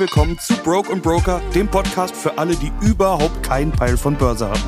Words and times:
willkommen 0.00 0.38
zu 0.38 0.54
Broke 0.54 0.90
und 0.90 1.02
Broker, 1.02 1.42
dem 1.54 1.68
Podcast 1.68 2.16
für 2.16 2.38
alle, 2.38 2.56
die 2.56 2.72
überhaupt 2.80 3.42
keinen 3.42 3.70
Peil 3.70 3.98
von 3.98 4.16
Börse 4.16 4.48
haben. 4.48 4.62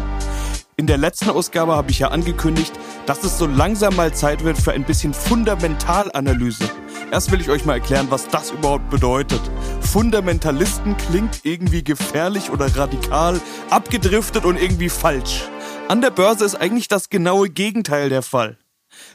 In 0.77 0.87
der 0.87 0.99
letzten 0.99 1.31
Ausgabe 1.31 1.75
habe 1.75 1.91
ich 1.91 2.01
ja 2.01 2.09
angekündigt, 2.09 2.79
dass 3.07 3.25
es 3.25 3.39
so 3.39 3.47
langsam 3.47 3.97
mal 3.97 4.13
Zeit 4.13 4.45
wird 4.45 4.59
für 4.59 4.73
ein 4.73 4.85
bisschen 4.85 5.15
Fundamentalanalyse. 5.15 6.69
Erst 7.11 7.33
will 7.33 7.41
ich 7.41 7.49
euch 7.49 7.65
mal 7.65 7.75
erklären, 7.75 8.09
was 8.11 8.29
das 8.29 8.51
überhaupt 8.51 8.91
bedeutet. 8.91 9.41
Fundamentalisten 9.81 10.99
klingt 10.99 11.41
irgendwie 11.45 11.83
gefährlich 11.83 12.51
oder 12.51 12.67
radikal, 12.77 13.41
abgedriftet 13.71 14.45
und 14.45 14.61
irgendwie 14.61 14.91
falsch. 14.91 15.45
An 15.89 16.03
der 16.03 16.11
Börse 16.11 16.45
ist 16.45 16.57
eigentlich 16.57 16.89
das 16.89 17.09
genaue 17.09 17.49
Gegenteil 17.49 18.11
der 18.11 18.23
Fall. 18.23 18.59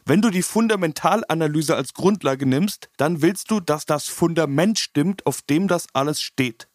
Wenn 0.05 0.22
du 0.22 0.30
die 0.30 0.44
Fundamentalanalyse 0.44 1.76
als 1.76 1.94
Grundlage 1.94 2.45
nimmst, 2.45 2.90
dann 2.98 3.22
willst 3.22 3.52
du, 3.52 3.59
dass 3.59 3.85
das 3.85 4.08
Fundament 4.08 4.80
stimmt, 4.80 5.26
auf 5.26 5.41
dem 5.41 5.68
das 5.68 5.88
alles 5.94 6.22
steht. 6.22 6.68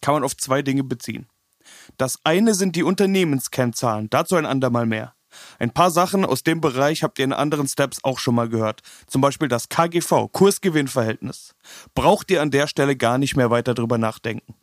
Kann 0.00 0.14
man 0.14 0.24
auf 0.24 0.36
zwei 0.36 0.62
Dinge 0.62 0.84
beziehen. 0.84 1.26
Das 1.96 2.18
eine 2.24 2.54
sind 2.54 2.76
die 2.76 2.82
Unternehmenskennzahlen, 2.82 4.08
dazu 4.10 4.36
ein 4.36 4.46
andermal 4.46 4.86
mehr. 4.86 5.14
Ein 5.58 5.70
paar 5.70 5.90
Sachen 5.90 6.24
aus 6.24 6.42
dem 6.42 6.60
Bereich 6.60 7.02
habt 7.02 7.18
ihr 7.18 7.24
in 7.24 7.32
anderen 7.32 7.68
Steps 7.68 8.02
auch 8.02 8.18
schon 8.18 8.34
mal 8.34 8.48
gehört. 8.48 8.80
Zum 9.06 9.20
Beispiel 9.20 9.48
das 9.48 9.68
KGV, 9.68 10.28
Kursgewinnverhältnis. 10.32 11.54
Braucht 11.94 12.30
ihr 12.30 12.42
an 12.42 12.50
der 12.50 12.66
Stelle 12.66 12.96
gar 12.96 13.18
nicht 13.18 13.36
mehr 13.36 13.50
weiter 13.50 13.74
drüber 13.74 13.98
nachdenken. 13.98 14.54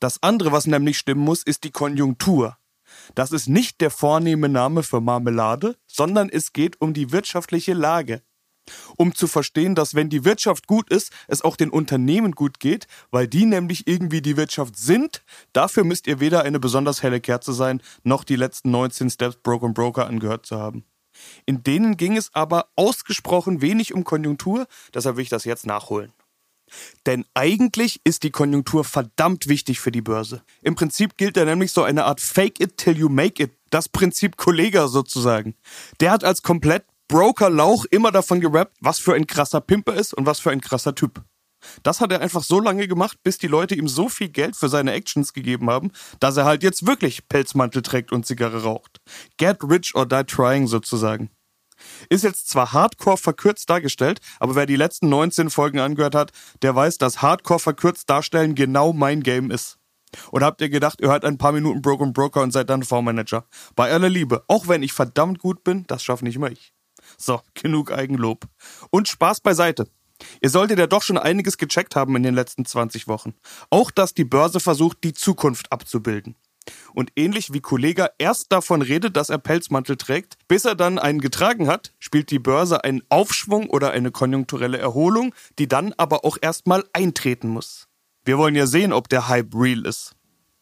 Das 0.00 0.22
andere, 0.22 0.52
was 0.52 0.66
nämlich 0.66 0.98
stimmen 0.98 1.22
muss, 1.22 1.42
ist 1.42 1.64
die 1.64 1.70
Konjunktur. 1.70 2.56
Das 3.14 3.32
ist 3.32 3.48
nicht 3.48 3.80
der 3.80 3.90
vornehme 3.90 4.48
Name 4.48 4.82
für 4.82 5.00
Marmelade, 5.00 5.76
sondern 5.86 6.28
es 6.28 6.52
geht 6.52 6.80
um 6.80 6.94
die 6.94 7.12
wirtschaftliche 7.12 7.74
Lage. 7.74 8.22
Um 8.96 9.14
zu 9.14 9.26
verstehen, 9.26 9.74
dass 9.74 9.94
wenn 9.94 10.08
die 10.08 10.24
Wirtschaft 10.24 10.66
gut 10.66 10.90
ist, 10.90 11.12
es 11.28 11.42
auch 11.42 11.56
den 11.56 11.70
Unternehmen 11.70 12.32
gut 12.32 12.60
geht, 12.60 12.86
weil 13.10 13.28
die 13.28 13.44
nämlich 13.44 13.86
irgendwie 13.86 14.22
die 14.22 14.36
Wirtschaft 14.36 14.76
sind, 14.76 15.22
dafür 15.52 15.84
müsst 15.84 16.06
ihr 16.06 16.20
weder 16.20 16.42
eine 16.42 16.60
besonders 16.60 17.02
helle 17.02 17.20
Kerze 17.20 17.52
sein, 17.52 17.82
noch 18.02 18.24
die 18.24 18.36
letzten 18.36 18.70
19 18.70 19.10
Steps 19.10 19.36
Broke 19.36 19.68
Broker 19.68 20.06
angehört 20.06 20.46
zu 20.46 20.58
haben. 20.58 20.84
In 21.46 21.62
denen 21.62 21.96
ging 21.96 22.16
es 22.16 22.34
aber 22.34 22.68
ausgesprochen 22.76 23.60
wenig 23.60 23.94
um 23.94 24.04
Konjunktur, 24.04 24.66
deshalb 24.94 25.16
will 25.16 25.22
ich 25.22 25.28
das 25.28 25.44
jetzt 25.44 25.66
nachholen. 25.66 26.12
Denn 27.06 27.24
eigentlich 27.34 28.00
ist 28.04 28.22
die 28.22 28.30
Konjunktur 28.30 28.84
verdammt 28.84 29.48
wichtig 29.48 29.80
für 29.80 29.92
die 29.92 30.02
Börse. 30.02 30.42
Im 30.62 30.74
Prinzip 30.74 31.16
gilt 31.16 31.36
da 31.36 31.44
nämlich 31.44 31.72
so 31.72 31.82
eine 31.82 32.04
Art 32.04 32.20
Fake 32.20 32.60
it 32.60 32.76
till 32.76 32.96
you 32.96 33.08
make 33.08 33.42
it. 33.42 33.52
Das 33.70 33.88
Prinzip 33.88 34.36
Kollega 34.36 34.88
sozusagen. 34.88 35.54
Der 36.00 36.10
hat 36.10 36.24
als 36.24 36.42
komplett 36.42 36.84
Broker 37.08 37.50
Lauch 37.50 37.84
immer 37.90 38.10
davon 38.10 38.40
gerappt, 38.40 38.76
was 38.80 38.98
für 38.98 39.14
ein 39.14 39.26
krasser 39.26 39.60
Pimper 39.60 39.94
ist 39.94 40.14
und 40.14 40.26
was 40.26 40.40
für 40.40 40.50
ein 40.50 40.60
krasser 40.60 40.94
Typ. 40.94 41.22
Das 41.82 42.00
hat 42.00 42.12
er 42.12 42.20
einfach 42.20 42.42
so 42.42 42.60
lange 42.60 42.88
gemacht, 42.88 43.18
bis 43.22 43.38
die 43.38 43.46
Leute 43.46 43.74
ihm 43.74 43.88
so 43.88 44.08
viel 44.08 44.28
Geld 44.28 44.56
für 44.56 44.68
seine 44.68 44.92
Actions 44.92 45.32
gegeben 45.32 45.70
haben, 45.70 45.92
dass 46.20 46.36
er 46.36 46.44
halt 46.44 46.62
jetzt 46.62 46.86
wirklich 46.86 47.28
Pelzmantel 47.28 47.82
trägt 47.82 48.12
und 48.12 48.26
Zigarre 48.26 48.62
raucht. 48.62 49.00
Get 49.36 49.62
rich 49.62 49.94
or 49.94 50.06
die 50.06 50.24
trying 50.24 50.66
sozusagen. 50.66 51.30
Ist 52.08 52.24
jetzt 52.24 52.48
zwar 52.48 52.72
Hardcore 52.72 53.16
verkürzt 53.16 53.68
dargestellt, 53.70 54.20
aber 54.40 54.54
wer 54.54 54.66
die 54.66 54.76
letzten 54.76 55.08
19 55.08 55.50
Folgen 55.50 55.78
angehört 55.78 56.14
hat, 56.14 56.32
der 56.62 56.74
weiß, 56.74 56.98
dass 56.98 57.22
Hardcore 57.22 57.60
verkürzt 57.60 58.10
darstellen 58.10 58.54
genau 58.54 58.92
mein 58.92 59.22
Game 59.22 59.50
ist. 59.50 59.78
Oder 60.30 60.46
habt 60.46 60.60
ihr 60.60 60.68
gedacht, 60.68 61.00
ihr 61.00 61.08
hört 61.08 61.24
ein 61.24 61.38
paar 61.38 61.52
Minuten 61.52 61.82
Broken 61.82 62.12
Broker 62.12 62.42
und 62.42 62.52
seid 62.52 62.70
dann 62.70 62.82
V-Manager? 62.82 63.46
Bei 63.74 63.90
aller 63.92 64.08
Liebe, 64.08 64.44
auch 64.48 64.68
wenn 64.68 64.82
ich 64.82 64.92
verdammt 64.92 65.38
gut 65.38 65.64
bin, 65.64 65.84
das 65.86 66.02
schaffe 66.02 66.24
nicht 66.24 66.38
mehr 66.38 66.52
ich. 66.52 66.72
So, 67.18 67.40
genug 67.54 67.92
Eigenlob. 67.92 68.46
Und 68.90 69.08
Spaß 69.08 69.40
beiseite. 69.40 69.88
Ihr 70.40 70.50
solltet 70.50 70.78
ja 70.78 70.86
doch 70.86 71.02
schon 71.02 71.18
einiges 71.18 71.58
gecheckt 71.58 71.96
haben 71.96 72.14
in 72.16 72.22
den 72.22 72.34
letzten 72.34 72.64
20 72.64 73.08
Wochen. 73.08 73.34
Auch, 73.70 73.90
dass 73.90 74.14
die 74.14 74.24
Börse 74.24 74.60
versucht, 74.60 74.98
die 75.02 75.12
Zukunft 75.12 75.72
abzubilden. 75.72 76.36
Und 76.92 77.12
ähnlich 77.16 77.52
wie 77.52 77.60
Kollega 77.60 78.10
erst 78.18 78.52
davon 78.52 78.82
redet, 78.82 79.16
dass 79.16 79.30
er 79.30 79.38
Pelzmantel 79.38 79.96
trägt, 79.96 80.36
bis 80.48 80.64
er 80.64 80.74
dann 80.74 80.98
einen 80.98 81.20
getragen 81.20 81.66
hat, 81.66 81.92
spielt 81.98 82.30
die 82.30 82.38
Börse 82.38 82.84
einen 82.84 83.02
Aufschwung 83.08 83.68
oder 83.68 83.90
eine 83.90 84.10
konjunkturelle 84.10 84.78
Erholung, 84.78 85.34
die 85.58 85.68
dann 85.68 85.92
aber 85.96 86.24
auch 86.24 86.38
erstmal 86.40 86.84
eintreten 86.92 87.48
muss. 87.48 87.88
Wir 88.24 88.38
wollen 88.38 88.54
ja 88.54 88.66
sehen, 88.66 88.92
ob 88.92 89.08
der 89.08 89.28
Hype 89.28 89.54
real 89.54 89.84
ist. 89.84 90.14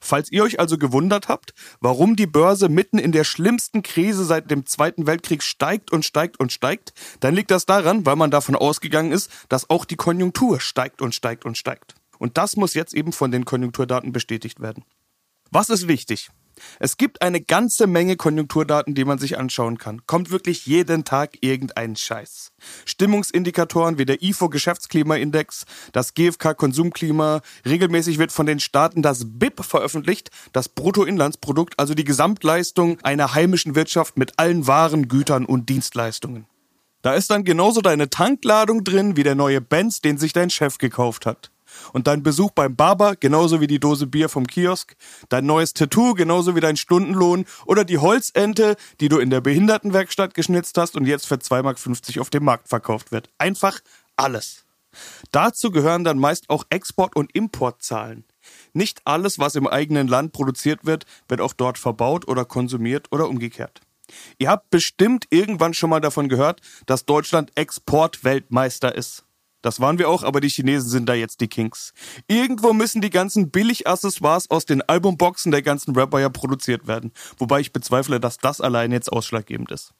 Falls 0.04 0.32
ihr 0.32 0.42
euch 0.42 0.58
also 0.58 0.78
gewundert 0.78 1.28
habt, 1.28 1.54
warum 1.80 2.16
die 2.16 2.26
Börse 2.26 2.68
mitten 2.68 2.98
in 2.98 3.12
der 3.12 3.22
schlimmsten 3.22 3.84
Krise 3.84 4.24
seit 4.24 4.50
dem 4.50 4.66
Zweiten 4.66 5.06
Weltkrieg 5.06 5.44
steigt 5.44 5.92
und 5.92 6.04
steigt 6.04 6.40
und 6.40 6.50
steigt, 6.50 6.92
dann 7.20 7.36
liegt 7.36 7.52
das 7.52 7.66
daran, 7.66 8.04
weil 8.04 8.16
man 8.16 8.32
davon 8.32 8.56
ausgegangen 8.56 9.12
ist, 9.12 9.30
dass 9.48 9.70
auch 9.70 9.84
die 9.84 9.94
Konjunktur 9.94 10.58
steigt 10.58 11.02
und 11.02 11.14
steigt 11.14 11.44
und 11.44 11.56
steigt. 11.56 11.94
Und 12.18 12.36
das 12.36 12.56
muss 12.56 12.74
jetzt 12.74 12.94
eben 12.94 13.12
von 13.12 13.30
den 13.30 13.44
Konjunkturdaten 13.44 14.12
bestätigt 14.12 14.58
werden. 14.60 14.84
Was 15.54 15.68
ist 15.68 15.86
wichtig? 15.86 16.30
Es 16.80 16.96
gibt 16.96 17.20
eine 17.20 17.42
ganze 17.42 17.86
Menge 17.86 18.16
Konjunkturdaten, 18.16 18.94
die 18.94 19.04
man 19.04 19.18
sich 19.18 19.38
anschauen 19.38 19.76
kann. 19.76 20.00
Kommt 20.06 20.30
wirklich 20.30 20.64
jeden 20.64 21.04
Tag 21.04 21.36
irgendein 21.42 21.94
Scheiß. 21.94 22.52
Stimmungsindikatoren 22.86 23.98
wie 23.98 24.06
der 24.06 24.22
IFO 24.22 24.48
Geschäftsklimaindex, 24.48 25.66
das 25.92 26.14
GfK 26.14 26.54
Konsumklima, 26.54 27.42
regelmäßig 27.66 28.16
wird 28.16 28.32
von 28.32 28.46
den 28.46 28.60
Staaten 28.60 29.02
das 29.02 29.26
BIP 29.26 29.62
veröffentlicht, 29.62 30.30
das 30.54 30.70
Bruttoinlandsprodukt, 30.70 31.78
also 31.78 31.92
die 31.92 32.04
Gesamtleistung 32.04 32.98
einer 33.02 33.34
heimischen 33.34 33.74
Wirtschaft 33.74 34.16
mit 34.16 34.38
allen 34.38 34.66
Waren, 34.66 35.06
Gütern 35.08 35.44
und 35.44 35.68
Dienstleistungen. 35.68 36.46
Da 37.02 37.12
ist 37.12 37.30
dann 37.30 37.44
genauso 37.44 37.82
deine 37.82 38.08
Tankladung 38.08 38.84
drin 38.84 39.16
wie 39.16 39.22
der 39.22 39.34
neue 39.34 39.60
Benz, 39.60 40.00
den 40.00 40.16
sich 40.16 40.32
dein 40.32 40.48
Chef 40.48 40.78
gekauft 40.78 41.26
hat. 41.26 41.51
Und 41.92 42.06
dein 42.06 42.22
Besuch 42.22 42.50
beim 42.50 42.76
Barber, 42.76 43.16
genauso 43.16 43.60
wie 43.60 43.66
die 43.66 43.80
Dose 43.80 44.06
Bier 44.06 44.28
vom 44.28 44.46
Kiosk, 44.46 44.96
dein 45.28 45.46
neues 45.46 45.74
Tattoo, 45.74 46.14
genauso 46.14 46.56
wie 46.56 46.60
dein 46.60 46.76
Stundenlohn 46.76 47.44
oder 47.66 47.84
die 47.84 47.98
Holzente, 47.98 48.76
die 49.00 49.08
du 49.08 49.18
in 49.18 49.30
der 49.30 49.40
Behindertenwerkstatt 49.40 50.34
geschnitzt 50.34 50.78
hast 50.78 50.96
und 50.96 51.06
jetzt 51.06 51.26
für 51.26 51.36
2,50 51.36 51.62
Mark 51.62 52.18
auf 52.20 52.30
dem 52.30 52.44
Markt 52.44 52.68
verkauft 52.68 53.12
wird. 53.12 53.30
Einfach 53.38 53.80
alles. 54.16 54.64
Dazu 55.30 55.70
gehören 55.70 56.04
dann 56.04 56.18
meist 56.18 56.50
auch 56.50 56.64
Export- 56.70 57.16
und 57.16 57.34
Importzahlen. 57.34 58.24
Nicht 58.72 59.00
alles, 59.04 59.38
was 59.38 59.54
im 59.54 59.66
eigenen 59.66 60.08
Land 60.08 60.32
produziert 60.32 60.84
wird, 60.84 61.06
wird 61.28 61.40
auch 61.40 61.54
dort 61.54 61.78
verbaut 61.78 62.28
oder 62.28 62.44
konsumiert 62.44 63.06
oder 63.10 63.28
umgekehrt. 63.28 63.80
Ihr 64.38 64.50
habt 64.50 64.70
bestimmt 64.70 65.26
irgendwann 65.30 65.74
schon 65.74 65.90
mal 65.90 66.00
davon 66.00 66.28
gehört, 66.28 66.60
dass 66.86 67.06
Deutschland 67.06 67.52
Exportweltmeister 67.54 68.94
ist. 68.94 69.24
Das 69.62 69.80
waren 69.80 69.98
wir 69.98 70.08
auch, 70.08 70.22
aber 70.22 70.40
die 70.40 70.48
Chinesen 70.48 70.90
sind 70.90 71.08
da 71.08 71.14
jetzt 71.14 71.40
die 71.40 71.48
Kings. 71.48 71.92
Irgendwo 72.28 72.72
müssen 72.72 73.00
die 73.00 73.10
ganzen 73.10 73.50
Billig-Accessoires 73.50 74.50
aus 74.50 74.66
den 74.66 74.82
Albumboxen 74.82 75.52
der 75.52 75.62
ganzen 75.62 75.94
Rapper 75.94 76.20
ja 76.20 76.28
produziert 76.28 76.86
werden. 76.86 77.12
Wobei 77.38 77.60
ich 77.60 77.72
bezweifle, 77.72 78.20
dass 78.20 78.38
das 78.38 78.60
allein 78.60 78.92
jetzt 78.92 79.10
ausschlaggebend 79.10 79.70
ist. 79.70 79.94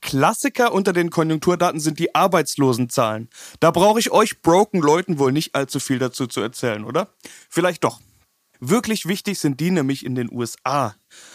Klassiker 0.00 0.72
unter 0.72 0.92
den 0.92 1.10
Konjunkturdaten 1.10 1.80
sind 1.80 1.98
die 1.98 2.14
Arbeitslosenzahlen. 2.14 3.28
Da 3.60 3.70
brauche 3.70 3.98
ich 3.98 4.10
euch 4.10 4.40
broken 4.42 4.80
Leuten 4.80 5.18
wohl 5.18 5.32
nicht 5.32 5.54
allzu 5.54 5.80
viel 5.80 5.98
dazu 5.98 6.26
zu 6.26 6.40
erzählen, 6.40 6.84
oder? 6.84 7.08
Vielleicht 7.48 7.84
doch. 7.84 8.00
Wirklich 8.60 9.06
wichtig 9.06 9.38
sind 9.38 9.60
die 9.60 9.70
nämlich 9.70 10.04
in 10.04 10.14
den 10.14 10.32
USA. 10.32 10.94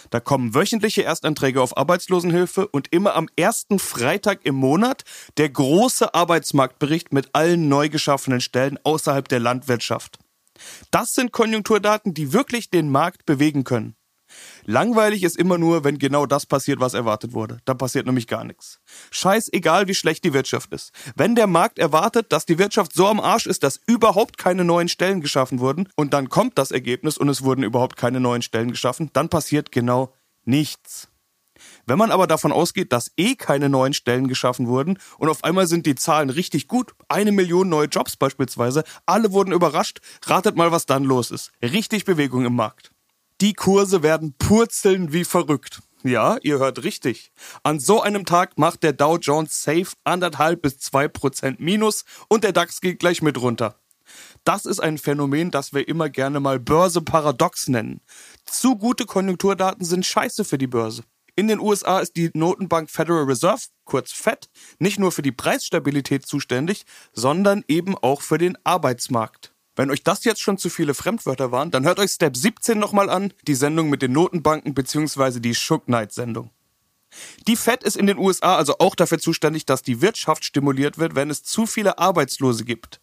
Da 0.10 0.20
kommen 0.20 0.54
wöchentliche 0.54 1.02
Erstanträge 1.04 1.62
auf 1.62 1.78
Arbeitslosenhilfe 1.78 2.68
und 2.68 2.88
immer 2.92 3.16
am 3.16 3.30
ersten 3.36 3.80
Freitag 3.80 4.46
im 4.46 4.56
Monat 4.56 5.04
der 5.38 5.50
große 5.50 6.14
Arbeitsmarktbericht 6.14 7.14
mit 7.14 7.30
allen 7.34 7.68
neu 7.68 7.90
geschaffenen 7.90 8.42
Stellen 8.42 8.80
außerhalb 8.84 9.28
der 9.28 9.40
Landwirtschaft. 9.40 10.20
Das 10.92 11.14
sind 11.14 11.32
Konjunkturdaten, 11.32 12.14
die 12.14 12.34
wirklich 12.34 12.70
den 12.70 12.90
Markt 12.90 13.26
bewegen 13.26 13.64
können. 13.64 13.96
Langweilig 14.66 15.24
ist 15.24 15.38
immer 15.38 15.58
nur, 15.58 15.84
wenn 15.84 15.98
genau 15.98 16.26
das 16.26 16.46
passiert, 16.46 16.80
was 16.80 16.94
erwartet 16.94 17.34
wurde. 17.34 17.60
Da 17.66 17.74
passiert 17.74 18.06
nämlich 18.06 18.28
gar 18.28 18.44
nichts. 18.44 18.80
Scheißegal, 19.12 19.88
wie 19.88 19.96
schlecht 19.96 20.24
die 20.24 20.34
Wirtschaft 20.34 20.72
ist. 20.74 20.92
Wenn 21.16 21.36
der 21.36 21.48
Markt 21.48 21.80
erwartet, 21.80 22.32
dass 22.32 22.46
die 22.46 22.60
Wirtschaft 22.60 22.94
so 22.94 23.08
am 23.08 23.20
Arsch 23.20 23.46
ist, 23.46 23.64
dass 23.64 23.80
überhaupt 23.88 24.38
keine 24.38 24.64
neuen 24.64 24.88
Stellen 24.88 25.22
geschaffen 25.22 25.60
wurden, 25.60 25.88
und 25.96 26.14
dann 26.14 26.30
kommt 26.30 26.58
das 26.58 26.72
Ergebnis 26.72 27.18
und 27.18 27.30
es 27.30 27.44
wurden 27.44 27.64
überhaupt 27.64 27.98
keine 27.98 28.20
neuen 28.20 28.42
Stellen 28.42 28.72
geschaffen, 28.72 29.10
dann 29.14 29.30
passiert 29.30 29.72
genau 29.72 30.14
nichts. 30.46 31.12
Wenn 31.86 31.98
man 31.98 32.12
aber 32.12 32.28
davon 32.28 32.52
ausgeht, 32.52 32.92
dass 32.92 33.12
eh 33.18 33.36
keine 33.36 33.70
neuen 33.70 33.94
Stellen 33.94 34.28
geschaffen 34.28 34.68
wurden 34.68 34.98
und 35.18 35.30
auf 35.30 35.44
einmal 35.44 35.68
sind 35.68 35.86
die 35.86 35.96
Zahlen 35.96 36.30
richtig 36.30 36.68
gut, 36.68 36.94
eine 37.08 37.32
Million 37.32 37.70
neue 37.70 37.88
Jobs 37.88 38.16
beispielsweise, 38.16 38.84
alle 39.06 39.32
wurden 39.32 39.52
überrascht, 39.52 40.00
ratet 40.26 40.56
mal, 40.56 40.72
was 40.72 40.86
dann 40.86 41.04
los 41.04 41.32
ist. 41.32 41.52
Richtig 41.62 42.06
Bewegung 42.06 42.46
im 42.46 42.56
Markt. 42.56 42.92
Die 43.42 43.54
Kurse 43.54 44.04
werden 44.04 44.36
purzeln 44.38 45.14
wie 45.14 45.26
verrückt. 45.26 45.82
Ja, 46.04 46.38
ihr 46.44 46.60
hört 46.60 46.84
richtig. 46.84 47.32
An 47.64 47.80
so 47.80 48.00
einem 48.00 48.24
Tag 48.24 48.60
macht 48.60 48.84
der 48.84 48.94
Dow 48.94 49.18
Jones 49.18 49.64
safe 49.64 49.88
anderthalb 50.04 50.62
bis 50.62 50.78
zwei 50.78 51.08
Prozent 51.08 51.60
Minus 51.60 52.06
und 52.28 52.44
der 52.44 52.52
DAX 52.52 52.82
geht 52.82 53.00
gleich 53.00 53.24
mit 53.24 53.42
runter. 53.42 53.80
Das 54.44 54.68
ist 54.68 54.80
ein 54.80 55.00
Phänomen, 55.00 55.50
das 55.50 55.74
wir 55.74 55.88
immer 55.88 56.08
gerne 56.10 56.40
mal 56.40 56.60
Börse-Paradox 56.60 57.68
nennen. 57.70 58.02
Zu 58.46 58.76
gute 58.76 59.08
Konjunkturdaten 59.08 59.86
sind 59.86 60.06
scheiße 60.06 60.46
für 60.46 60.60
die 60.60 60.68
Börse. 60.68 61.04
In 61.36 61.48
den 61.48 61.60
USA 61.60 62.00
ist 62.00 62.16
die 62.18 62.30
Notenbank 62.36 62.92
Federal 62.92 63.24
Reserve, 63.24 63.64
kurz 63.86 64.12
FED, 64.12 64.52
nicht 64.78 65.00
nur 65.00 65.12
für 65.12 65.24
die 65.24 65.32
Preisstabilität 65.32 66.28
zuständig, 66.28 66.86
sondern 67.12 67.64
eben 67.68 67.98
auch 67.98 68.22
für 68.22 68.38
den 68.38 68.56
Arbeitsmarkt. 68.64 69.51
Wenn 69.76 69.90
euch 69.90 70.04
das 70.04 70.24
jetzt 70.26 70.42
schon 70.42 70.58
zu 70.58 70.70
viele 70.70 70.94
Fremdwörter 70.94 71.52
waren, 71.52 71.72
dann 71.72 71.86
hört 71.86 72.00
euch 72.00 72.12
Step 72.12 72.36
17 72.36 72.78
nochmal 72.78 73.10
an, 73.10 73.34
die 73.48 73.56
Sendung 73.56 73.90
mit 73.90 74.02
den 74.02 74.12
Notenbanken 74.12 74.74
bzw. 74.74 75.40
die 75.40 75.56
Shook 75.56 75.86
Knight 75.86 76.12
Sendung. 76.12 76.52
Die 77.48 77.56
Fed 77.56 77.84
ist 77.84 77.98
in 77.98 78.08
den 78.08 78.18
USA 78.18 78.56
also 78.56 78.78
auch 78.80 78.96
dafür 78.96 79.20
zuständig, 79.20 79.66
dass 79.66 79.82
die 79.82 80.02
Wirtschaft 80.02 80.46
stimuliert 80.46 80.98
wird, 80.98 81.16
wenn 81.16 81.30
es 81.30 81.44
zu 81.44 81.66
viele 81.66 81.98
Arbeitslose 81.98 82.66
gibt. 82.66 83.02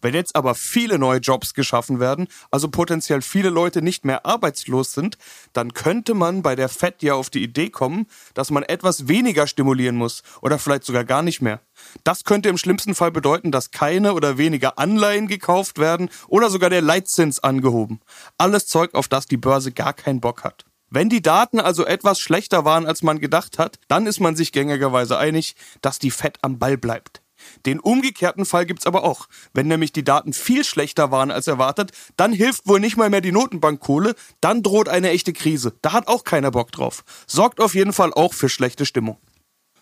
Wenn 0.00 0.14
jetzt 0.14 0.36
aber 0.36 0.54
viele 0.54 0.98
neue 0.98 1.18
Jobs 1.18 1.54
geschaffen 1.54 2.00
werden, 2.00 2.28
also 2.50 2.68
potenziell 2.68 3.22
viele 3.22 3.50
Leute 3.50 3.82
nicht 3.82 4.04
mehr 4.04 4.26
arbeitslos 4.26 4.92
sind, 4.92 5.18
dann 5.52 5.74
könnte 5.74 6.14
man 6.14 6.42
bei 6.42 6.56
der 6.56 6.68
Fed 6.68 7.02
ja 7.02 7.14
auf 7.14 7.30
die 7.30 7.42
Idee 7.42 7.70
kommen, 7.70 8.06
dass 8.34 8.50
man 8.50 8.62
etwas 8.62 9.08
weniger 9.08 9.46
stimulieren 9.46 9.96
muss 9.96 10.22
oder 10.42 10.58
vielleicht 10.58 10.84
sogar 10.84 11.04
gar 11.04 11.22
nicht 11.22 11.40
mehr. 11.40 11.60
Das 12.04 12.24
könnte 12.24 12.48
im 12.48 12.58
schlimmsten 12.58 12.94
Fall 12.94 13.10
bedeuten, 13.10 13.50
dass 13.50 13.70
keine 13.70 14.14
oder 14.14 14.38
weniger 14.38 14.78
Anleihen 14.78 15.26
gekauft 15.26 15.78
werden 15.78 16.10
oder 16.28 16.50
sogar 16.50 16.70
der 16.70 16.82
Leitzins 16.82 17.40
angehoben. 17.40 18.00
Alles 18.38 18.66
Zeug, 18.66 18.94
auf 18.94 19.08
das 19.08 19.26
die 19.26 19.36
Börse 19.36 19.72
gar 19.72 19.92
keinen 19.92 20.20
Bock 20.20 20.44
hat. 20.44 20.64
Wenn 20.90 21.08
die 21.08 21.22
Daten 21.22 21.58
also 21.58 21.84
etwas 21.84 22.20
schlechter 22.20 22.64
waren, 22.64 22.86
als 22.86 23.02
man 23.02 23.18
gedacht 23.18 23.58
hat, 23.58 23.80
dann 23.88 24.06
ist 24.06 24.20
man 24.20 24.36
sich 24.36 24.52
gängigerweise 24.52 25.18
einig, 25.18 25.56
dass 25.80 25.98
die 25.98 26.12
Fed 26.12 26.38
am 26.42 26.60
Ball 26.60 26.78
bleibt. 26.78 27.23
Den 27.66 27.80
umgekehrten 27.80 28.44
Fall 28.44 28.66
gibt's 28.66 28.86
aber 28.86 29.04
auch. 29.04 29.26
Wenn 29.52 29.68
nämlich 29.68 29.92
die 29.92 30.04
Daten 30.04 30.32
viel 30.32 30.64
schlechter 30.64 31.10
waren 31.10 31.30
als 31.30 31.46
erwartet, 31.46 31.92
dann 32.16 32.32
hilft 32.32 32.66
wohl 32.66 32.80
nicht 32.80 32.96
mal 32.96 33.10
mehr 33.10 33.20
die 33.20 33.32
Notenbankkohle, 33.32 34.14
dann 34.40 34.62
droht 34.62 34.88
eine 34.88 35.10
echte 35.10 35.32
Krise. 35.32 35.74
Da 35.82 35.92
hat 35.92 36.08
auch 36.08 36.24
keiner 36.24 36.50
Bock 36.50 36.72
drauf. 36.72 37.04
Sorgt 37.26 37.60
auf 37.60 37.74
jeden 37.74 37.92
Fall 37.92 38.12
auch 38.12 38.34
für 38.34 38.48
schlechte 38.48 38.86
Stimmung. 38.86 39.18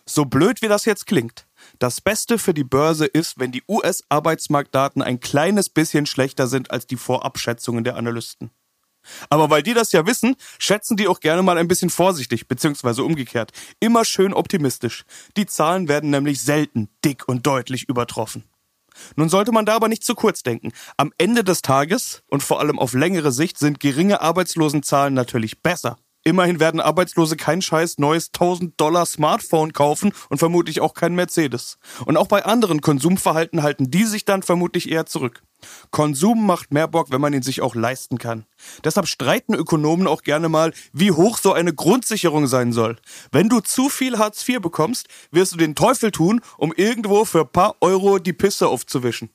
So 0.05 0.25
blöd 0.25 0.61
wie 0.61 0.67
das 0.67 0.85
jetzt 0.85 1.07
klingt. 1.07 1.47
Das 1.79 2.01
Beste 2.01 2.37
für 2.37 2.53
die 2.53 2.65
Börse 2.65 3.05
ist, 3.05 3.39
wenn 3.39 3.53
die 3.53 3.63
US-Arbeitsmarktdaten 3.69 5.01
ein 5.01 5.21
kleines 5.21 5.69
bisschen 5.69 6.05
schlechter 6.05 6.47
sind 6.47 6.71
als 6.71 6.87
die 6.87 6.97
Vorabschätzungen 6.97 7.85
der 7.85 7.95
Analysten. 7.95 8.51
Aber 9.29 9.49
weil 9.49 9.63
die 9.63 9.73
das 9.73 9.91
ja 9.91 10.05
wissen, 10.05 10.35
schätzen 10.59 10.97
die 10.97 11.07
auch 11.07 11.19
gerne 11.19 11.43
mal 11.43 11.57
ein 11.57 11.67
bisschen 11.67 11.89
vorsichtig, 11.89 12.47
beziehungsweise 12.47 13.03
umgekehrt. 13.03 13.51
Immer 13.79 14.05
schön 14.05 14.33
optimistisch. 14.33 15.03
Die 15.37 15.45
Zahlen 15.45 15.87
werden 15.87 16.09
nämlich 16.09 16.41
selten 16.41 16.89
dick 17.03 17.27
und 17.27 17.45
deutlich 17.45 17.87
übertroffen. 17.87 18.43
Nun 19.15 19.29
sollte 19.29 19.51
man 19.51 19.65
da 19.65 19.75
aber 19.75 19.87
nicht 19.87 20.03
zu 20.03 20.15
kurz 20.15 20.43
denken. 20.43 20.71
Am 20.97 21.11
Ende 21.17 21.43
des 21.43 21.61
Tages 21.61 22.23
und 22.27 22.43
vor 22.43 22.59
allem 22.59 22.79
auf 22.79 22.93
längere 22.93 23.31
Sicht 23.31 23.57
sind 23.57 23.79
geringe 23.79 24.21
Arbeitslosenzahlen 24.21 25.13
natürlich 25.13 25.61
besser. 25.61 25.97
Immerhin 26.25 26.59
werden 26.61 26.79
Arbeitslose 26.79 27.35
kein 27.35 27.61
scheiß 27.61 27.97
neues 27.97 28.27
1000 28.27 28.79
Dollar 28.79 29.05
Smartphone 29.05 29.73
kaufen 29.73 30.13
und 30.29 30.37
vermutlich 30.37 30.79
auch 30.79 30.93
kein 30.93 31.15
Mercedes. 31.15 31.77
Und 32.05 32.15
auch 32.15 32.27
bei 32.27 32.45
anderen 32.45 32.79
Konsumverhalten 32.79 33.61
halten 33.61 33.91
die 33.91 34.05
sich 34.05 34.23
dann 34.23 34.41
vermutlich 34.41 34.89
eher 34.89 35.05
zurück. 35.05 35.43
Konsum 35.91 36.45
macht 36.45 36.73
mehr 36.73 36.87
Bock, 36.87 37.11
wenn 37.11 37.21
man 37.21 37.33
ihn 37.33 37.41
sich 37.41 37.61
auch 37.61 37.75
leisten 37.75 38.17
kann. 38.17 38.45
Deshalb 38.83 39.07
streiten 39.07 39.53
Ökonomen 39.53 40.07
auch 40.07 40.21
gerne 40.21 40.49
mal, 40.49 40.73
wie 40.93 41.11
hoch 41.11 41.37
so 41.37 41.53
eine 41.53 41.73
Grundsicherung 41.73 42.47
sein 42.47 42.71
soll. 42.71 42.97
Wenn 43.31 43.49
du 43.49 43.59
zu 43.59 43.89
viel 43.89 44.17
Hartz 44.17 44.47
IV 44.47 44.61
bekommst, 44.61 45.07
wirst 45.31 45.53
du 45.53 45.57
den 45.57 45.75
Teufel 45.75 46.11
tun, 46.11 46.41
um 46.57 46.73
irgendwo 46.73 47.25
für 47.25 47.45
paar 47.45 47.75
Euro 47.81 48.19
die 48.19 48.33
Pisse 48.33 48.67
aufzuwischen. 48.67 49.29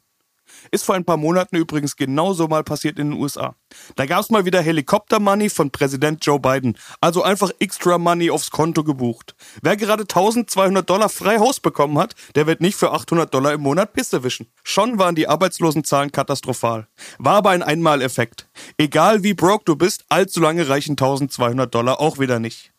Ist 0.70 0.84
vor 0.84 0.94
ein 0.94 1.04
paar 1.04 1.16
Monaten 1.16 1.56
übrigens 1.56 1.96
genauso 1.96 2.48
mal 2.48 2.64
passiert 2.64 2.98
in 2.98 3.10
den 3.10 3.20
USA. 3.20 3.54
Da 3.96 4.06
gab's 4.06 4.30
mal 4.30 4.44
wieder 4.44 4.60
Helikopter-Money 4.60 5.50
von 5.50 5.70
Präsident 5.70 6.24
Joe 6.24 6.40
Biden. 6.40 6.76
Also 7.00 7.22
einfach 7.22 7.50
extra 7.58 7.98
Money 7.98 8.30
aufs 8.30 8.50
Konto 8.50 8.84
gebucht. 8.84 9.34
Wer 9.62 9.76
gerade 9.76 10.02
1200 10.02 10.88
Dollar 10.88 11.08
frei 11.08 11.38
Haus 11.38 11.60
bekommen 11.60 11.98
hat, 11.98 12.14
der 12.34 12.46
wird 12.46 12.60
nicht 12.60 12.76
für 12.76 12.92
800 12.92 13.32
Dollar 13.32 13.52
im 13.52 13.60
Monat 13.60 13.92
Pisse 13.92 14.22
wischen. 14.22 14.50
Schon 14.62 14.98
waren 14.98 15.14
die 15.14 15.28
Arbeitslosenzahlen 15.28 16.12
katastrophal. 16.12 16.88
War 17.18 17.36
aber 17.36 17.50
ein 17.50 17.62
Einmaleffekt. 17.62 18.48
Egal 18.76 19.22
wie 19.22 19.34
broke 19.34 19.64
du 19.64 19.76
bist, 19.76 20.04
allzu 20.08 20.40
lange 20.40 20.68
reichen 20.68 20.92
1200 20.92 21.74
Dollar 21.74 22.00
auch 22.00 22.18
wieder 22.18 22.38
nicht. 22.38 22.72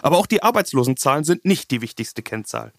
Aber 0.00 0.18
auch 0.18 0.26
die 0.26 0.42
Arbeitslosenzahlen 0.42 1.24
sind 1.24 1.44
nicht 1.44 1.70
die 1.70 1.80
wichtigste 1.80 2.22
Kennzahl. 2.22 2.72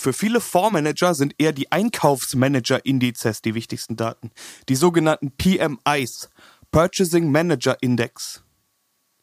Für 0.00 0.14
viele 0.14 0.40
Fondsmanager 0.40 1.14
sind 1.14 1.34
eher 1.36 1.52
die 1.52 1.70
Einkaufsmanager-Indizes 1.70 3.42
die 3.42 3.54
wichtigsten 3.54 3.96
Daten. 3.96 4.30
Die 4.70 4.74
sogenannten 4.74 5.30
PMIs, 5.32 6.30
Purchasing 6.70 7.30
Manager 7.30 7.76
Index. 7.82 8.42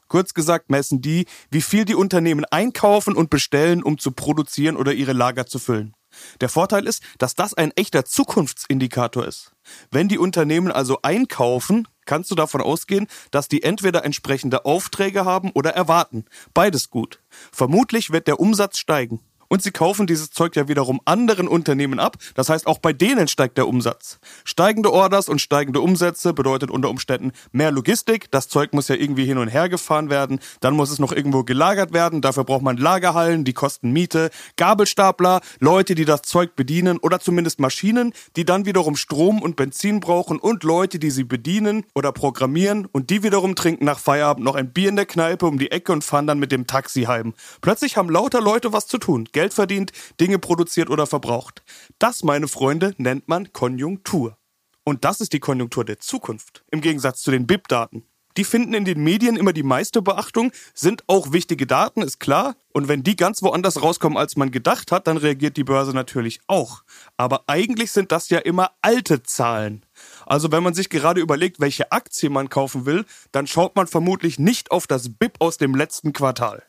Kurz 0.08 0.36
gesagt 0.36 0.70
messen 0.70 1.02
die, 1.02 1.26
wie 1.50 1.64
viel 1.64 1.84
die 1.84 1.96
Unternehmen 1.96 2.46
einkaufen 2.46 3.16
und 3.16 3.32
bestellen, 3.32 3.82
um 3.82 3.98
zu 3.98 4.12
produzieren 4.12 4.78
oder 4.78 4.94
ihre 4.94 5.14
Lager 5.14 5.48
zu 5.48 5.58
füllen. 5.58 5.96
Der 6.42 6.50
Vorteil 6.50 6.86
ist, 6.86 7.02
dass 7.18 7.34
das 7.34 7.56
ein 7.56 7.72
echter 7.72 8.06
Zukunftsindikator 8.06 9.26
ist. 9.26 9.54
Wenn 9.90 10.10
die 10.10 10.20
Unternehmen 10.20 10.72
also 10.72 11.00
einkaufen, 11.02 11.88
kannst 12.06 12.30
du 12.30 12.36
davon 12.36 12.62
ausgehen, 12.62 13.08
dass 13.32 13.48
die 13.48 13.64
entweder 13.64 14.06
entsprechende 14.06 14.64
Aufträge 14.66 15.26
haben 15.26 15.50
oder 15.56 15.72
erwarten. 15.72 16.26
Beides 16.54 16.92
gut. 16.92 17.20
Vermutlich 17.52 18.12
wird 18.12 18.28
der 18.28 18.40
Umsatz 18.40 18.78
steigen. 18.78 19.22
Und 19.48 19.62
sie 19.62 19.72
kaufen 19.72 20.08
dieses 20.08 20.32
Zeug 20.32 20.56
ja 20.56 20.68
wiederum 20.68 21.00
anderen 21.06 21.48
Unternehmen 21.48 22.00
ab. 22.00 22.18
Das 22.36 22.50
heißt, 22.50 22.68
auch 22.68 22.80
bei 22.80 22.94
denen 22.94 23.28
steigt 23.28 23.58
der 23.58 23.68
Umsatz. 23.68 24.20
Steigende 24.44 24.92
Orders 24.92 25.30
und 25.30 25.40
steigende 25.40 25.82
Umsätze 25.82 26.34
bedeutet 26.34 26.72
unter 26.72 26.90
Umständen 26.90 27.32
mehr 27.52 27.72
Logistik. 27.72 28.30
Das 28.32 28.50
Zeug 28.50 28.74
muss 28.74 28.88
ja 28.88 28.96
irgendwie 28.96 29.26
hin 29.26 29.38
und 29.38 29.48
her 29.48 29.70
gefahren 29.70 30.10
werden. 30.10 30.40
Dann 30.60 30.76
muss 30.76 30.92
es 30.92 31.00
noch 31.00 31.12
irgendwo 31.12 31.44
gelagert 31.44 31.94
werden. 31.94 32.22
Dafür 32.22 32.44
braucht 32.44 32.62
man 32.62 32.78
Lagerhallen, 32.78 33.44
die 33.44 33.54
kosten 33.54 33.92
Miete, 33.92 34.30
Gabelstapler, 34.58 35.42
Leute, 35.60 35.96
die 35.96 36.06
das 36.06 36.22
Zeug 36.24 36.56
bedienen 36.56 36.98
oder 36.98 37.20
zumindest 37.20 37.60
Maschinen, 37.60 38.14
die 38.36 38.46
dann 38.46 38.66
wiederum 38.66 38.96
Strom 38.96 39.42
und 39.42 39.56
Benzin 39.56 40.00
brauchen 40.00 40.40
und 40.40 40.64
Leute, 40.64 41.00
die 41.00 41.12
sie 41.12 41.24
bedienen 41.24 41.86
oder 41.96 42.12
programmieren 42.12 42.88
und 42.92 43.10
die 43.10 43.24
wiederum 43.24 43.56
trinken 43.56 43.86
nach 43.86 44.00
Feierabend 44.00 44.46
noch 44.46 44.56
ein 44.56 44.72
Bier 44.72 44.90
in 44.90 44.96
der 44.96 45.06
Kneipe 45.06 45.46
um 45.46 45.58
die 45.58 45.72
Ecke 45.72 45.92
und 45.92 46.04
fahren 46.04 46.28
dann 46.28 46.40
mit 46.40 46.52
dem 46.52 46.68
Taxi 46.68 47.04
heim. 47.04 47.34
Plötzlich 47.62 47.98
haben 47.98 48.10
lauter 48.10 48.42
Leute 48.42 48.74
was 48.74 48.88
zu 48.88 48.98
tun. 48.98 49.28
Geld 49.38 49.54
verdient, 49.54 49.92
Dinge 50.20 50.40
produziert 50.40 50.90
oder 50.90 51.06
verbraucht. 51.06 51.62
Das, 52.00 52.24
meine 52.24 52.48
Freunde, 52.48 52.96
nennt 52.98 53.28
man 53.28 53.54
Konjunktur. 53.54 54.36
Und 54.84 55.06
das 55.06 55.22
ist 55.22 55.32
die 55.32 55.40
Konjunktur 55.40 55.86
der 55.86 56.00
Zukunft, 56.00 56.64
im 56.72 56.82
Gegensatz 56.82 57.22
zu 57.22 57.30
den 57.30 57.46
BIP-Daten. 57.46 58.04
Die 58.36 58.44
finden 58.44 58.74
in 58.74 58.84
den 58.84 59.04
Medien 59.04 59.36
immer 59.36 59.54
die 59.54 59.62
meiste 59.62 60.02
Beachtung, 60.02 60.52
sind 60.74 61.04
auch 61.06 61.34
wichtige 61.34 61.68
Daten, 61.68 62.02
ist 62.02 62.20
klar. 62.20 62.56
Und 62.74 62.88
wenn 62.88 63.04
die 63.04 63.16
ganz 63.16 63.44
woanders 63.44 63.80
rauskommen, 63.80 64.18
als 64.18 64.38
man 64.38 64.50
gedacht 64.50 64.92
hat, 64.92 65.06
dann 65.06 65.18
reagiert 65.18 65.56
die 65.56 65.64
Börse 65.64 65.92
natürlich 65.92 66.40
auch. 66.48 66.82
Aber 67.16 67.44
eigentlich 67.46 67.92
sind 67.92 68.12
das 68.12 68.30
ja 68.30 68.40
immer 68.40 68.72
alte 68.82 69.22
Zahlen. 69.22 69.86
Also 70.26 70.52
wenn 70.52 70.64
man 70.64 70.74
sich 70.74 70.90
gerade 70.90 71.22
überlegt, 71.22 71.60
welche 71.60 71.92
Aktie 71.92 72.32
man 72.32 72.50
kaufen 72.50 72.88
will, 72.88 73.06
dann 73.32 73.46
schaut 73.46 73.76
man 73.76 73.86
vermutlich 73.86 74.40
nicht 74.40 74.72
auf 74.72 74.88
das 74.88 75.10
BIP 75.10 75.36
aus 75.38 75.58
dem 75.58 75.76
letzten 75.76 76.12
Quartal. 76.12 76.64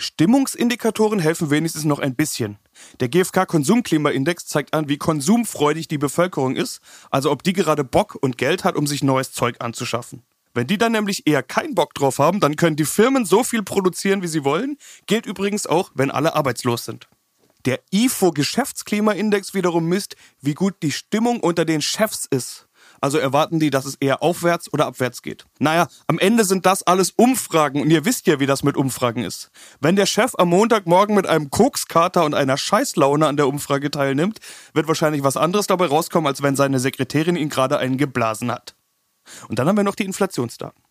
Stimmungsindikatoren 0.00 1.18
helfen 1.18 1.50
wenigstens 1.50 1.84
noch 1.84 1.98
ein 1.98 2.14
bisschen. 2.14 2.58
Der 3.00 3.10
GfK 3.10 3.44
Konsumklimaindex 3.44 4.46
zeigt 4.46 4.72
an, 4.72 4.88
wie 4.88 4.96
konsumfreudig 4.96 5.88
die 5.88 5.98
Bevölkerung 5.98 6.56
ist, 6.56 6.80
also 7.10 7.30
ob 7.30 7.42
die 7.42 7.52
gerade 7.52 7.84
Bock 7.84 8.16
und 8.18 8.38
Geld 8.38 8.64
hat, 8.64 8.76
um 8.76 8.86
sich 8.86 9.02
neues 9.02 9.32
Zeug 9.32 9.56
anzuschaffen. 9.58 10.22
Wenn 10.54 10.66
die 10.66 10.78
dann 10.78 10.92
nämlich 10.92 11.26
eher 11.26 11.42
keinen 11.42 11.74
Bock 11.74 11.92
drauf 11.92 12.18
haben, 12.18 12.40
dann 12.40 12.56
können 12.56 12.76
die 12.76 12.86
Firmen 12.86 13.26
so 13.26 13.44
viel 13.44 13.62
produzieren, 13.62 14.22
wie 14.22 14.28
sie 14.28 14.42
wollen. 14.42 14.78
Gilt 15.06 15.26
übrigens 15.26 15.66
auch, 15.66 15.90
wenn 15.94 16.10
alle 16.10 16.34
arbeitslos 16.34 16.86
sind. 16.86 17.06
Der 17.66 17.80
IFO 17.92 18.30
Geschäftsklimaindex 18.30 19.52
wiederum 19.52 19.84
misst, 19.84 20.16
wie 20.40 20.54
gut 20.54 20.76
die 20.82 20.92
Stimmung 20.92 21.40
unter 21.40 21.66
den 21.66 21.82
Chefs 21.82 22.26
ist. 22.30 22.68
Also 23.00 23.18
erwarten 23.18 23.58
die, 23.58 23.70
dass 23.70 23.86
es 23.86 23.94
eher 23.94 24.22
aufwärts 24.22 24.72
oder 24.72 24.86
abwärts 24.86 25.22
geht. 25.22 25.46
Naja, 25.58 25.88
am 26.06 26.18
Ende 26.18 26.44
sind 26.44 26.66
das 26.66 26.82
alles 26.82 27.10
Umfragen 27.10 27.80
und 27.80 27.90
ihr 27.90 28.04
wisst 28.04 28.26
ja, 28.26 28.40
wie 28.40 28.46
das 28.46 28.62
mit 28.62 28.76
Umfragen 28.76 29.24
ist. 29.24 29.50
Wenn 29.80 29.96
der 29.96 30.06
Chef 30.06 30.32
am 30.36 30.50
Montagmorgen 30.50 31.14
mit 31.14 31.26
einem 31.26 31.50
Kokskater 31.50 32.24
und 32.24 32.34
einer 32.34 32.58
Scheißlaune 32.58 33.26
an 33.26 33.36
der 33.36 33.48
Umfrage 33.48 33.90
teilnimmt, 33.90 34.38
wird 34.74 34.86
wahrscheinlich 34.86 35.22
was 35.22 35.36
anderes 35.36 35.66
dabei 35.66 35.86
rauskommen, 35.86 36.26
als 36.26 36.42
wenn 36.42 36.56
seine 36.56 36.78
Sekretärin 36.78 37.36
ihn 37.36 37.48
gerade 37.48 37.78
einen 37.78 37.96
geblasen 37.96 38.50
hat. 38.50 38.74
Und 39.48 39.58
dann 39.58 39.68
haben 39.68 39.76
wir 39.76 39.84
noch 39.84 39.94
die 39.94 40.04
Inflationsdaten. 40.04 40.82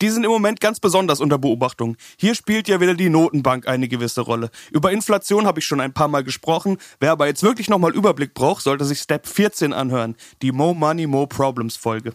Die 0.00 0.10
sind 0.10 0.24
im 0.24 0.30
Moment 0.30 0.60
ganz 0.60 0.80
besonders 0.80 1.20
unter 1.20 1.38
Beobachtung. 1.38 1.96
Hier 2.18 2.34
spielt 2.34 2.68
ja 2.68 2.80
wieder 2.80 2.94
die 2.94 3.08
Notenbank 3.08 3.66
eine 3.66 3.88
gewisse 3.88 4.20
Rolle. 4.20 4.50
Über 4.70 4.92
Inflation 4.92 5.46
habe 5.46 5.60
ich 5.60 5.66
schon 5.66 5.80
ein 5.80 5.94
paar 5.94 6.08
Mal 6.08 6.24
gesprochen. 6.24 6.78
Wer 7.00 7.12
aber 7.12 7.26
jetzt 7.26 7.42
wirklich 7.42 7.68
nochmal 7.68 7.94
Überblick 7.94 8.34
braucht, 8.34 8.62
sollte 8.62 8.84
sich 8.84 9.00
Step 9.00 9.26
14 9.26 9.72
anhören. 9.72 10.16
Die 10.42 10.52
Mo 10.52 10.74
Money, 10.74 11.06
Mo 11.06 11.26
Problems 11.26 11.76
Folge. 11.76 12.14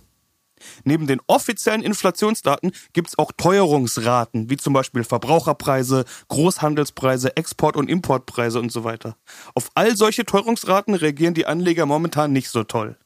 Neben 0.83 1.07
den 1.07 1.21
offiziellen 1.27 1.81
Inflationsdaten 1.81 2.71
gibt 2.93 3.09
es 3.09 3.17
auch 3.17 3.31
Teuerungsraten, 3.35 4.49
wie 4.49 4.57
zum 4.57 4.73
Beispiel 4.73 5.03
Verbraucherpreise, 5.03 6.05
Großhandelspreise, 6.27 7.37
Export- 7.37 7.77
und 7.77 7.89
Importpreise 7.89 8.59
und 8.59 8.71
so 8.71 8.83
weiter. 8.83 9.15
Auf 9.55 9.71
all 9.75 9.95
solche 9.95 10.25
Teuerungsraten 10.25 10.93
reagieren 10.95 11.33
die 11.33 11.45
Anleger 11.45 11.85
momentan 11.85 12.33
nicht 12.33 12.49
so 12.49 12.63
toll. 12.63 12.97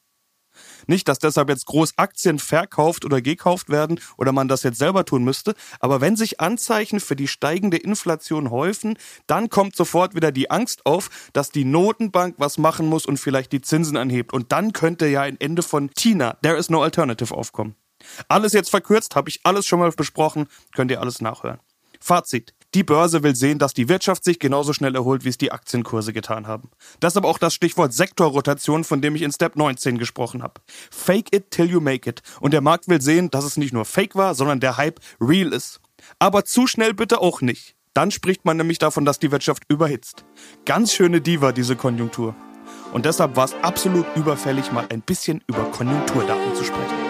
Nicht, 0.88 1.08
dass 1.08 1.20
deshalb 1.20 1.50
jetzt 1.50 1.66
groß 1.66 1.98
Aktien 1.98 2.40
verkauft 2.40 3.06
oder 3.06 3.22
gekauft 3.22 3.70
werden 3.70 4.00
oder 4.18 4.32
man 4.32 4.48
das 4.48 4.64
jetzt 4.64 4.80
selber 4.80 5.06
tun 5.06 5.24
müsste, 5.24 5.56
aber 5.80 6.02
wenn 6.02 6.16
sich 6.16 6.40
Anzeichen 6.40 7.00
für 7.00 7.16
die 7.16 7.28
steigende 7.28 7.78
Inflation 7.78 8.52
häufen, 8.52 8.98
dann 9.28 9.50
kommt 9.50 9.76
sofort 9.76 10.16
wieder 10.16 10.32
die 10.32 10.52
Angst 10.52 10.86
auf, 10.86 11.10
dass 11.34 11.50
die 11.52 11.66
Notenbank 11.66 12.36
was 12.38 12.58
machen 12.58 12.88
muss 12.88 13.06
und 13.06 13.18
vielleicht 13.18 13.52
die 13.52 13.62
Zinsen 13.62 13.98
anhebt. 13.98 14.34
Und 14.34 14.52
dann 14.52 14.74
könnte 14.74 15.08
ja 15.08 15.22
ein 15.22 15.40
Ende 15.40 15.62
von 15.62 15.90
Tina, 15.92 16.38
there 16.42 16.58
is 16.58 16.70
no 16.70 16.82
alternative, 16.82 17.34
aufkommen. 17.34 17.76
Alles 18.28 18.54
jetzt 18.54 18.70
verkürzt, 18.70 19.16
habe 19.16 19.30
ich 19.30 19.42
alles 19.44 19.66
schon 19.66 19.80
mal 19.80 19.92
besprochen, 19.92 20.48
könnt 20.74 20.92
ihr 20.92 21.00
alles 21.00 21.22
nachhören. 21.22 21.60
Fazit. 22.00 22.54
Die 22.74 22.84
Börse 22.84 23.22
will 23.22 23.36
sehen, 23.36 23.60
dass 23.60 23.76
die 23.76 23.88
Wirtschaft 23.88 24.24
sich 24.24 24.40
genauso 24.40 24.74
schnell 24.74 24.96
erholt, 24.96 25.26
wie 25.26 25.30
es 25.30 25.38
die 25.38 25.52
Aktienkurse 25.52 26.12
getan 26.12 26.48
haben. 26.48 26.72
Das 27.00 27.14
ist 27.14 27.18
aber 27.18 27.30
auch 27.30 27.38
das 27.38 27.54
Stichwort 27.54 27.94
Sektorrotation, 27.94 28.84
von 28.84 29.00
dem 29.00 29.16
ich 29.16 29.22
in 29.22 29.32
Step 29.32 29.56
19 29.56 30.00
gesprochen 30.00 30.42
habe. 30.42 30.62
Fake 30.90 31.36
it 31.36 31.52
till 31.52 31.70
you 31.70 31.80
make 31.80 32.10
it. 32.10 32.24
Und 32.40 32.52
der 32.52 32.62
Markt 32.62 32.88
will 32.88 33.00
sehen, 33.00 33.30
dass 33.30 33.46
es 33.46 33.58
nicht 33.58 33.74
nur 33.74 33.86
Fake 33.86 34.16
war, 34.16 34.34
sondern 34.34 34.60
der 34.60 34.78
Hype 34.78 35.00
real 35.22 35.54
ist. 35.54 35.82
Aber 36.18 36.46
zu 36.46 36.66
schnell 36.66 36.96
bitte 36.96 37.22
auch 37.22 37.42
nicht. 37.42 37.76
Dann 37.94 38.10
spricht 38.10 38.44
man 38.44 38.58
nämlich 38.58 38.80
davon, 38.80 39.06
dass 39.06 39.20
die 39.20 39.32
Wirtschaft 39.32 39.64
überhitzt. 39.68 40.26
Ganz 40.66 40.94
schöne 40.94 41.22
Diva, 41.22 41.52
diese 41.52 41.76
Konjunktur. 41.76 42.36
Und 42.92 43.06
deshalb 43.06 43.36
war 43.36 43.46
es 43.46 43.54
absolut 43.62 44.08
überfällig, 44.16 44.72
mal 44.72 44.88
ein 44.90 45.02
bisschen 45.02 45.44
über 45.48 45.64
Konjunkturdaten 45.66 46.56
zu 46.56 46.64
sprechen. 46.64 47.03